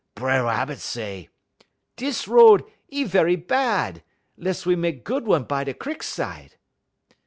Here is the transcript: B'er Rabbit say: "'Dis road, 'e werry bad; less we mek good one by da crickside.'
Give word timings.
B'er 0.15 0.43
Rabbit 0.45 0.79
say: 0.79 1.29
"'Dis 1.95 2.27
road, 2.27 2.63
'e 2.91 3.05
werry 3.05 3.35
bad; 3.35 4.01
less 4.35 4.65
we 4.65 4.75
mek 4.75 5.03
good 5.03 5.27
one 5.27 5.43
by 5.43 5.63
da 5.63 5.73
crickside.' 5.73 6.57